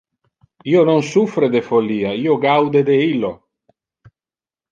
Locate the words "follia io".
1.67-2.39